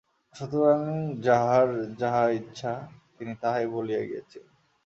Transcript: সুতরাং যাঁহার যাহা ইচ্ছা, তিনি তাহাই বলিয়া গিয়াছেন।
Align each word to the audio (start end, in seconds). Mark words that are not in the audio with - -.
সুতরাং 0.35 0.81
যাঁহার 1.21 1.69
যাহা 1.99 2.23
ইচ্ছা, 2.29 2.73
তিনি 3.17 3.33
তাহাই 3.41 3.65
বলিয়া 3.67 4.01
গিয়াছেন। 4.05 4.45